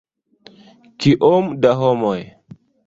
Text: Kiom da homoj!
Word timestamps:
Kiom 1.05 1.55
da 1.67 1.77
homoj! 1.85 2.19